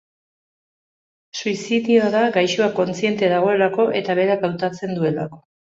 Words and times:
Suizidioa 1.41 2.09
da 2.17 2.23
gaixoa 2.39 2.71
kontziente 2.83 3.33
dagoelako 3.37 3.89
eta 4.03 4.21
berak 4.23 4.51
hautatzen 4.53 5.01
duelako. 5.01 5.45